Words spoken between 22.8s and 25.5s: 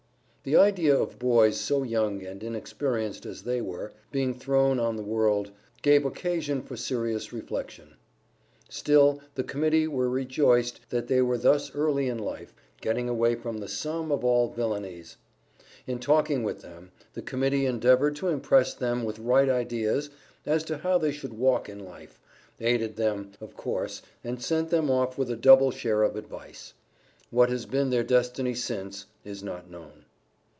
them, of course, and sent them off with a